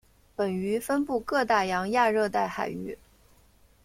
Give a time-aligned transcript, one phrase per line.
[0.35, 2.97] 本鱼分布各大洋亚热带海域。